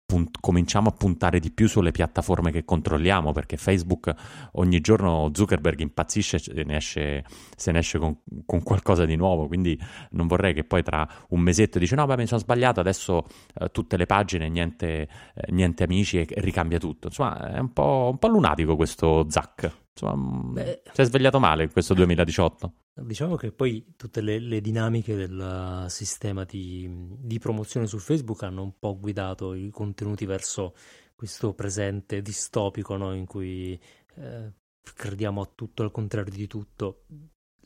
punt- 0.06 0.38
cominciamo 0.40 0.88
a 0.88 0.92
puntare 0.92 1.40
di 1.40 1.50
più 1.50 1.68
sulle 1.68 1.90
piattaforme 1.90 2.50
che 2.50 2.64
controlliamo, 2.64 3.32
perché 3.32 3.56
Facebook 3.56 4.14
ogni 4.52 4.80
giorno 4.80 5.30
Zuckerberg 5.32 5.80
impazzisce 5.80 6.40
e 6.54 6.64
ne 6.64 6.76
esce, 6.76 7.24
se 7.56 7.72
ne 7.72 7.78
esce 7.80 7.98
con, 7.98 8.18
con, 8.46 8.62
qualcosa 8.62 9.04
di 9.04 9.16
nuovo, 9.16 9.46
quindi 9.46 9.78
non 10.10 10.26
vorrei 10.26 10.54
che 10.54 10.64
poi 10.64 10.82
tra 10.82 11.06
un 11.28 11.40
mesetto 11.40 11.78
dice 11.78 11.96
no, 11.96 12.06
beh, 12.06 12.16
mi 12.16 12.26
sono 12.26 12.40
sbagliato, 12.40 12.80
adesso 12.80 13.26
eh, 13.54 13.70
tutte 13.70 13.96
le 13.96 14.06
pagine, 14.06 14.48
niente, 14.48 15.08
eh, 15.34 15.52
niente 15.52 15.84
amici 15.84 16.18
e, 16.18 16.26
e, 16.28 16.40
ricambia 16.40 16.78
tutto. 16.78 17.08
Insomma, 17.08 17.54
è 17.54 17.58
un 17.58 17.72
po', 17.72 18.08
un 18.10 18.18
po 18.18 18.28
lunatico 18.28 18.76
questo 18.76 19.26
Zack. 19.28 19.84
Insomma, 19.98 20.52
Beh, 20.52 20.82
si 20.92 21.00
è 21.00 21.04
svegliato 21.04 21.40
male 21.40 21.64
in 21.64 21.72
questo 21.72 21.94
2018. 21.94 22.72
Diciamo 22.92 23.36
che 23.36 23.50
poi 23.50 23.94
tutte 23.96 24.20
le, 24.20 24.38
le 24.38 24.60
dinamiche 24.60 25.16
del 25.16 25.86
sistema 25.88 26.44
di, 26.44 26.88
di, 27.18 27.38
promozione 27.38 27.86
su 27.86 27.98
Facebook 27.98 28.42
hanno 28.42 28.62
un 28.62 28.78
po' 28.78 28.98
guidato 28.98 29.54
i 29.54 29.70
contenuti 29.70 30.26
verso 30.26 30.74
questo 31.14 31.54
presente 31.54 32.20
distopico 32.20 32.96
no? 32.96 33.14
in 33.14 33.24
cui 33.24 33.78
eh, 34.16 34.52
crediamo 34.94 35.40
a 35.40 35.50
tutto 35.54 35.82
al 35.82 35.90
contrario 35.90 36.32
di 36.32 36.46
tutto. 36.46 37.04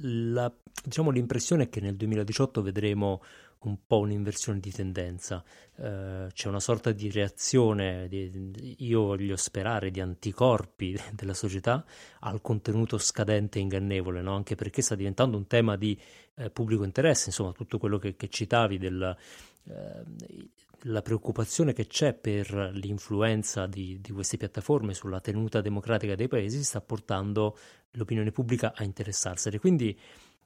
La, 0.02 0.52
diciamo, 0.85 1.11
l'impressione 1.11 1.64
è 1.64 1.69
che 1.69 1.80
nel 1.80 1.97
2018 1.97 2.62
vedremo 2.62 3.23
un 3.61 3.76
po' 3.87 3.99
un'inversione 3.99 4.59
di 4.59 4.71
tendenza, 4.71 5.45
eh, 5.76 6.28
c'è 6.33 6.49
una 6.49 6.61
sorta 6.61 6.92
di 6.92 7.11
reazione, 7.11 8.09
di, 8.09 8.76
io 8.78 9.02
voglio 9.02 9.37
sperare, 9.37 9.90
di 9.90 10.00
anticorpi 10.00 10.99
della 11.12 11.35
società 11.35 11.85
al 12.21 12.40
contenuto 12.40 12.97
scadente 12.97 13.59
e 13.59 13.62
ingannevole, 13.62 14.23
no? 14.23 14.35
anche 14.35 14.54
perché 14.54 14.80
sta 14.80 14.95
diventando 14.95 15.37
un 15.37 15.47
tema 15.47 15.76
di 15.76 15.99
eh, 16.37 16.49
pubblico 16.50 16.85
interesse, 16.85 17.28
insomma 17.28 17.52
tutto 17.52 17.78
quello 17.78 17.99
che, 17.99 18.16
che 18.16 18.28
citavi 18.28 18.78
del... 18.78 19.16
Eh, 19.64 20.49
la 20.84 21.02
preoccupazione 21.02 21.72
che 21.72 21.87
c'è 21.87 22.14
per 22.14 22.70
l'influenza 22.75 23.66
di, 23.66 24.00
di, 24.00 24.12
queste 24.12 24.37
piattaforme 24.37 24.94
sulla 24.94 25.20
tenuta 25.20 25.60
democratica 25.60 26.14
dei 26.14 26.28
paesi 26.28 26.62
sta 26.62 26.80
portando 26.80 27.56
l'opinione 27.92 28.32
pubblica 28.32 28.72
a 28.75 28.84
interessarsene. 28.84 29.58
Quindi 29.58 29.99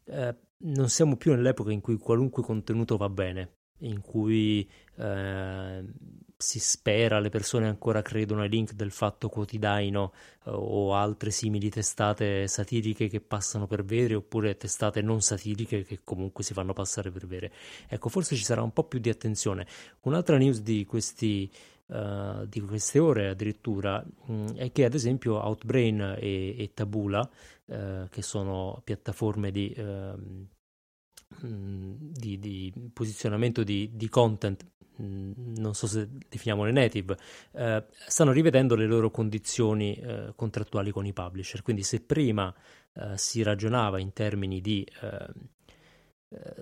eh, 0.07 0.35
non 0.59 0.89
siamo 0.89 1.17
più 1.17 1.33
nell'epoca 1.33 1.71
in 1.71 1.81
cui 1.81 1.97
qualunque 1.97 2.43
contenuto 2.43 2.97
va 2.97 3.09
bene, 3.09 3.53
in 3.79 4.01
cui 4.01 4.69
eh, 4.97 5.85
si 6.37 6.59
spera, 6.59 7.21
le 7.21 7.31
persone 7.31 7.67
ancora 7.67 8.03
credono 8.03 8.43
ai 8.43 8.49
link 8.49 8.73
del 8.73 8.91
fatto 8.91 9.29
quotidiano 9.29 10.13
eh, 10.45 10.51
o 10.51 10.95
altre 10.95 11.31
simili 11.31 11.71
testate 11.71 12.47
satiriche 12.47 13.09
che 13.09 13.21
passano 13.21 13.67
per 13.67 13.85
vere 13.85 14.15
oppure 14.15 14.57
testate 14.57 15.01
non 15.01 15.21
satiriche 15.21 15.85
che 15.85 16.01
comunque 16.05 16.45
si 16.45 16.53
fanno 16.53 16.73
passare 16.73 17.11
per 17.11 17.27
vere. 17.27 17.53
Ecco, 17.89 18.09
forse 18.09 18.37
ci 18.37 18.45
sarà 18.45 18.63
un 18.63 18.73
po' 18.73 18.85
più 18.85 18.99
di 18.99 19.09
attenzione. 19.09 19.67
Un'altra 20.03 20.37
news 20.37 20.61
di 20.61 20.85
questi 20.85 21.51
Uh, 21.87 22.47
di 22.47 22.61
queste 22.61 22.99
ore 22.99 23.29
addirittura 23.29 24.03
mh, 24.03 24.33
mm, 24.33 24.47
è 24.57 24.73
che 24.73 24.87
ad 24.87 24.95
esempio 24.95 25.35
Outbrain 25.45 26.17
e, 26.19 26.57
e 26.59 26.71
Tabula, 26.73 27.21
uh, 27.67 28.09
che 28.09 28.23
sono 28.23 28.81
piattaforme 28.83 29.51
di, 29.51 29.75
uh, 29.77 30.47
di, 31.41 32.39
di 32.39 32.73
posizionamento 32.93 33.63
di, 33.63 33.91
di 33.95 34.09
content, 34.09 34.65
mh, 34.97 35.33
non 35.57 35.75
so 35.75 35.87
se 35.87 36.09
definiamole 36.29 36.73
native, 36.73 37.17
stanno 38.07 38.33
rivedendo 38.33 38.75
le 38.75 38.87
loro 38.87 39.11
condizioni 39.11 40.01
contrattuali 40.37 40.91
con 40.91 41.07
i 41.07 41.13
publisher. 41.13 41.63
Quindi 41.63 41.83
se 41.83 42.01
prima 42.01 42.55
si 43.15 43.43
ragionava 43.43 43.99
in 43.99 44.13
termini 44.13 44.61
di 44.61 44.87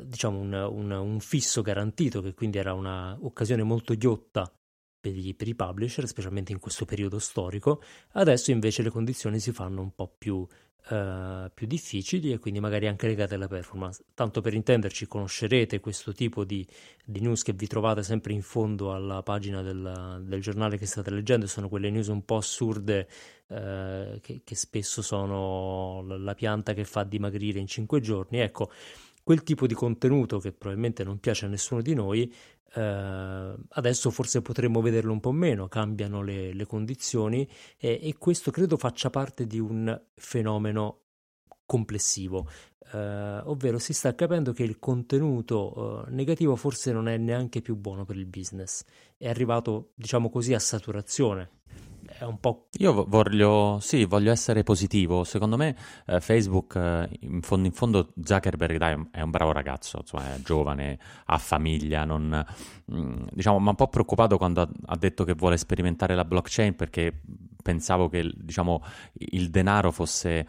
diciamo 0.02 0.38
un, 0.38 0.52
un, 0.52 0.90
un, 0.90 1.20
fisso 1.20 1.62
garantito, 1.62 2.20
che 2.20 2.34
quindi 2.34 2.58
era 2.58 2.74
un'occasione 2.74 3.62
molto 3.62 3.94
ghiotta 3.94 4.50
per 5.02 5.16
i, 5.16 5.34
per 5.34 5.48
i 5.48 5.54
publisher, 5.56 6.06
specialmente 6.06 6.52
in 6.52 6.60
questo 6.60 6.84
periodo 6.84 7.18
storico. 7.18 7.82
Adesso 8.12 8.52
invece 8.52 8.82
le 8.82 8.90
condizioni 8.90 9.40
si 9.40 9.52
fanno 9.52 9.82
un 9.82 9.94
po' 9.94 10.14
più 10.16 10.46
Uh, 10.84 11.48
più 11.54 11.68
difficili 11.68 12.32
e 12.32 12.40
quindi 12.40 12.58
magari 12.58 12.88
anche 12.88 13.06
legate 13.06 13.36
alla 13.36 13.46
performance. 13.46 14.02
Tanto 14.14 14.40
per 14.40 14.52
intenderci, 14.52 15.06
conoscerete 15.06 15.78
questo 15.78 16.12
tipo 16.12 16.42
di, 16.42 16.66
di 17.04 17.20
news 17.20 17.44
che 17.44 17.52
vi 17.52 17.68
trovate 17.68 18.02
sempre 18.02 18.32
in 18.32 18.42
fondo 18.42 18.92
alla 18.92 19.22
pagina 19.22 19.62
del, 19.62 20.24
del, 20.26 20.40
giornale 20.40 20.78
che 20.78 20.86
state 20.86 21.12
leggendo, 21.12 21.46
sono 21.46 21.68
quelle 21.68 21.88
news 21.88 22.08
un 22.08 22.24
po' 22.24 22.38
assurde 22.38 23.06
uh, 23.46 24.18
che, 24.20 24.40
che, 24.42 24.54
spesso 24.56 25.02
sono 25.02 26.02
la 26.18 26.34
pianta 26.34 26.72
che 26.72 26.84
fa 26.84 27.04
dimagrire 27.04 27.60
in 27.60 27.68
cinque 27.68 28.00
giorni. 28.00 28.40
Ecco, 28.40 28.68
quel 29.22 29.42
tipo 29.42 29.66
di 29.66 29.74
contenuto 29.74 30.38
che 30.38 30.52
probabilmente 30.52 31.04
non 31.04 31.18
piace 31.18 31.46
a 31.46 31.48
nessuno 31.48 31.80
di 31.80 31.94
noi 31.94 32.32
Uh, 32.74 33.54
adesso 33.68 34.10
forse 34.10 34.40
potremmo 34.40 34.80
vederlo 34.80 35.12
un 35.12 35.20
po' 35.20 35.30
meno, 35.30 35.68
cambiano 35.68 36.22
le, 36.22 36.54
le 36.54 36.64
condizioni 36.64 37.46
e, 37.76 38.00
e, 38.02 38.14
questo 38.16 38.50
credo 38.50 38.78
faccia 38.78 39.10
parte 39.10 39.46
di 39.46 39.58
un 39.58 40.00
fenomeno 40.14 41.00
complessivo, 41.66 42.48
uh, 42.94 42.96
ovvero 43.44 43.78
si 43.78 43.92
sta 43.92 44.14
capendo 44.14 44.54
che 44.54 44.62
il 44.62 44.78
contenuto 44.78 46.06
uh, 46.06 46.14
negativo 46.14 46.56
forse 46.56 46.92
non 46.92 47.08
è 47.08 47.18
neanche 47.18 47.60
più 47.60 47.76
buono 47.76 48.06
per 48.06 48.16
il 48.16 48.24
business, 48.24 48.84
è 49.18 49.28
arrivato 49.28 49.92
diciamo 49.94 50.30
così 50.30 50.54
a 50.54 50.58
saturazione 50.58 51.60
è 52.22 52.24
un 52.24 52.38
po'... 52.38 52.68
Io 52.78 53.04
voglio, 53.06 53.78
sì, 53.80 54.04
voglio 54.04 54.30
essere 54.30 54.62
positivo. 54.62 55.24
Secondo 55.24 55.56
me 55.56 55.76
eh, 56.06 56.20
Facebook, 56.20 56.76
eh, 56.76 57.08
in, 57.20 57.42
fondo, 57.42 57.66
in, 57.66 57.72
fondo, 57.72 58.12
Zuckerberg 58.22 58.76
dai, 58.76 59.08
è 59.10 59.20
un 59.20 59.30
bravo 59.30 59.50
ragazzo, 59.50 59.98
insomma, 60.00 60.34
è 60.34 60.40
giovane, 60.40 60.98
ha 61.26 61.38
famiglia, 61.38 62.04
non, 62.04 62.44
mh, 62.84 62.96
mm, 62.96 63.22
diciamo, 63.32 63.58
mi 63.58 63.66
ha 63.66 63.70
un 63.70 63.76
po' 63.76 63.88
preoccupato 63.88 64.38
quando 64.38 64.60
ha, 64.60 64.68
ha, 64.86 64.96
detto 64.96 65.24
che 65.24 65.34
vuole 65.34 65.56
sperimentare 65.56 66.14
la 66.14 66.24
blockchain 66.24 66.76
perché 66.76 67.22
pensavo 67.60 68.08
che 68.08 68.30
diciamo, 68.36 68.82
il 69.14 69.50
denaro 69.50 69.90
fosse 69.90 70.38
eh, 70.38 70.46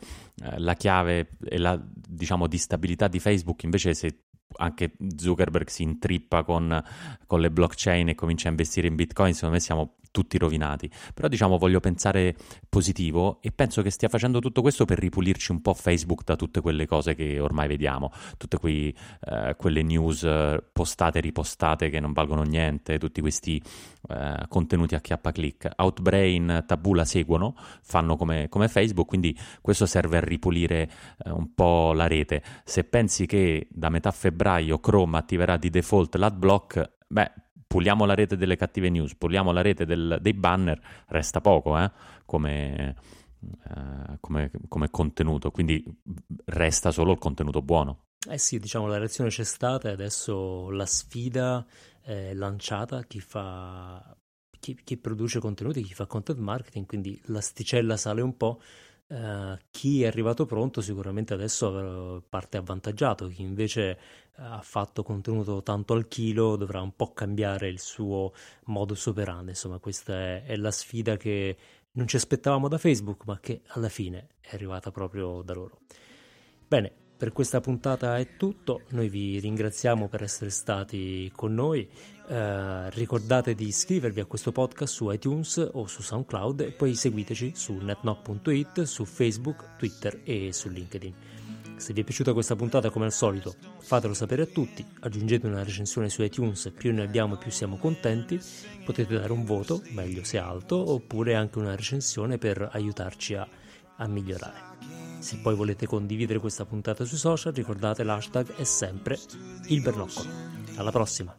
la 0.60 0.76
chiave 0.76 1.30
e 1.44 1.58
la 1.58 1.80
diciamo, 1.84 2.48
di 2.48 2.58
stabilità 2.58 3.08
di 3.08 3.20
Facebook, 3.20 3.64
invece 3.64 3.96
se 3.96 4.26
anche 4.58 4.94
Zuckerberg 5.16 5.68
si 5.68 5.82
intrippa 5.82 6.44
con, 6.44 6.84
con, 7.26 7.40
le 7.40 7.50
blockchain 7.50 8.10
e 8.10 8.16
comincia 8.16 8.48
a 8.48 8.52
investire 8.52 8.88
in 8.88 8.94
bitcoin, 8.94 9.34
secondo 9.34 9.56
me 9.56 9.60
siamo 9.60 9.96
tutti 10.14 10.38
rovinati. 10.38 10.90
Però 11.14 11.28
diciamo 11.28 11.58
voglio 11.58 11.80
pensare 11.80 12.36
positivo 12.70 13.40
e 13.42 13.52
penso 13.52 13.82
che 13.82 13.90
stia 13.90 14.08
facendo 14.08 14.40
tutto 14.40 14.62
questo 14.62 14.86
per 14.86 15.00
ripulirci 15.00 15.52
un 15.52 15.62
po' 15.62 15.74
Facebook 15.74 16.24
da 16.24 16.36
tutte 16.36 16.62
quelle 16.62 16.86
cose 16.86 17.16
che 17.16 17.40
ormai 17.40 17.68
vediamo, 17.68 18.12
tutte 18.38 18.58
quei, 18.58 18.96
eh, 19.26 19.56
quelle 19.58 19.82
news 19.82 20.24
eh, 20.24 20.64
postate 20.72 21.18
e 21.18 21.22
ripostate 21.22 21.90
che 21.90 22.00
non 22.00 22.14
valgono 22.14 22.44
niente, 22.44 23.00
tutti 23.00 23.20
questi 23.22 23.62
eh, 24.08 24.46
contenuti 24.48 24.94
a 24.96 25.02
chiappa 25.02 25.32
click. 25.32 25.72
Outbrain, 25.76 26.64
Tabula 26.68 27.06
seguono, 27.06 27.56
fanno 27.82 28.16
come, 28.16 28.48
come 28.50 28.68
Facebook, 28.68 29.08
quindi 29.08 29.38
questo 29.62 29.88
serve 29.88 30.18
a 30.18 30.22
ripulire 30.22 30.90
eh, 31.26 31.32
un 31.32 31.54
po' 31.56 31.92
la 31.94 32.06
rete. 32.06 32.44
Se 32.64 32.84
pensi 32.84 33.26
che 33.26 33.68
da 33.72 33.90
metà 33.90 34.12
febbraio 34.12 34.80
Chrome 34.80 35.18
attiverà 35.18 35.58
di 35.58 35.72
default 35.72 36.16
l'adblock, 36.16 36.92
beh, 37.08 37.32
puliamo 37.74 38.06
la 38.06 38.14
rete 38.14 38.38
delle 38.38 38.56
cattive 38.56 38.88
news, 38.92 39.16
puliamo 39.16 39.52
la 39.52 39.64
rete 39.64 39.84
del, 39.84 40.20
dei 40.22 40.36
banner, 40.36 40.80
resta 41.08 41.42
poco 41.42 41.76
eh, 41.76 41.92
come, 42.24 42.96
eh, 43.42 44.18
come, 44.20 44.52
come 44.68 44.92
contenuto, 44.92 45.50
quindi 45.50 45.84
resta 46.46 46.92
solo 46.92 47.14
il 47.14 47.18
contenuto 47.18 47.64
buono. 47.64 48.10
Eh 48.30 48.38
sì, 48.38 48.60
diciamo 48.60 48.86
la 48.86 49.00
reazione 49.00 49.32
c'è 49.32 49.44
stata 49.44 49.90
e 49.90 49.94
adesso 49.94 50.70
la 50.70 50.86
sfida 50.86 51.66
è 52.00 52.36
lanciata, 52.36 53.02
chi 53.06 53.20
fa 53.20 54.16
chi, 54.60 54.80
chi, 54.84 54.98
produce 54.98 55.40
contenuti, 55.40 55.82
chi 55.82 55.96
fa 55.96 56.06
content 56.06 56.38
marketing, 56.38 56.86
quindi 56.86 57.20
l'asticella 57.26 57.98
sale 57.98 58.22
un 58.22 58.38
po'. 58.38 58.62
Uh, 59.14 59.56
chi 59.70 60.02
è 60.02 60.08
arrivato 60.08 60.48
pronto 60.48 60.82
sicuramente 60.82 61.36
adesso 61.36 62.18
eh, 62.18 62.24
parte 62.28 62.58
avvantaggiato, 62.58 63.28
chi 63.28 63.44
invece 63.44 64.00
ha 64.38 64.60
fatto 64.64 65.04
contenuto 65.04 65.62
tanto 65.62 65.94
al 65.94 66.08
chilo 66.08 66.56
dovrà 66.56 66.82
un 66.82 66.96
po' 66.96 67.14
cambiare 67.14 67.70
il 67.70 67.80
suo 67.80 68.34
modus 68.66 69.06
operandi. 69.06 69.52
Insomma, 69.52 69.78
questa 69.78 70.14
è, 70.16 70.44
è 70.46 70.56
la 70.56 70.72
sfida 70.72 71.16
che 71.18 71.56
non 71.92 72.08
ci 72.08 72.16
aspettavamo 72.16 72.68
da 72.68 72.80
Facebook, 72.80 73.26
ma 73.26 73.40
che 73.40 73.62
alla 73.68 73.90
fine 73.90 74.30
è 74.42 74.56
arrivata 74.56 74.90
proprio 74.90 75.44
da 75.44 75.54
loro. 75.54 75.82
Bene, 76.68 76.92
per 77.18 77.32
questa 77.32 77.62
puntata 77.62 78.18
è 78.18 78.36
tutto, 78.38 78.82
noi 78.90 79.08
vi 79.08 79.40
ringraziamo 79.40 80.08
per 80.08 80.24
essere 80.24 80.50
stati 80.50 81.32
con 81.36 81.54
noi, 81.54 81.88
eh, 82.28 82.90
ricordate 82.92 83.56
di 83.56 83.68
iscrivervi 83.68 84.20
a 84.20 84.26
questo 84.26 84.52
podcast 84.52 84.94
su 84.94 85.10
iTunes 85.10 85.70
o 85.74 85.88
su 85.88 86.02
SoundCloud 86.02 86.62
e 86.62 86.72
poi 86.72 86.96
seguiteci 86.96 87.54
su 87.56 87.74
netnock.it, 87.76 88.82
su 88.84 89.06
Facebook, 89.06 89.76
Twitter 89.78 90.22
e 90.24 90.52
su 90.52 90.70
LinkedIn. 90.70 91.14
Se 91.76 91.92
vi 91.92 92.02
è 92.02 92.04
piaciuta 92.04 92.34
questa 92.34 92.56
puntata 92.56 92.90
come 92.90 93.06
al 93.06 93.12
solito 93.12 93.56
fatelo 93.80 94.14
sapere 94.14 94.44
a 94.44 94.46
tutti, 94.46 94.86
aggiungete 95.02 95.48
una 95.48 95.64
recensione 95.64 96.10
su 96.10 96.24
iTunes, 96.24 96.72
più 96.76 96.94
ne 96.94 97.04
abbiamo 97.04 97.36
più 97.36 97.52
siamo 97.52 97.78
contenti, 97.78 98.40
potete 98.86 99.16
dare 99.16 99.32
un 99.34 99.44
voto, 99.44 99.82
meglio 99.92 100.24
se 100.24 100.38
alto, 100.38 100.92
oppure 100.92 101.36
anche 101.36 101.60
una 101.60 101.76
recensione 101.76 102.38
per 102.38 102.70
aiutarci 102.72 103.36
a, 103.36 103.48
a 103.98 104.08
migliorare. 104.08 105.03
Se 105.24 105.38
poi 105.38 105.56
volete 105.56 105.88
condividere 105.88 106.38
questa 106.38 106.66
puntata 106.66 107.06
sui 107.06 107.16
social, 107.16 107.54
ricordate 107.54 108.04
l'hashtag 108.04 108.56
è 108.56 108.66
sempre 108.66 109.18
il 109.68 109.82
bernoccolo. 109.82 110.28
Alla 110.76 110.92
prossima! 110.92 111.34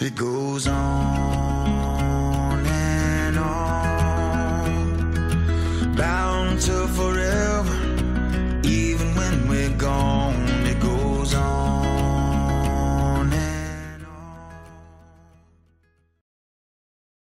It 0.00 0.12
goes 0.14 0.66
on 0.66 0.74
and 2.66 3.36
on, 3.36 4.74
bound 5.94 6.58
to 6.64 6.88
forever, 6.88 7.77